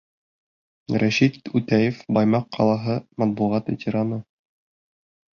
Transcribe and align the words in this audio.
Рәшит 1.01 1.35
Үтәев, 1.59 1.99
Баймаҡ 2.17 2.47
ҡалаһы, 2.57 2.95
матбуғат 3.25 3.69
ветераны: 3.73 4.19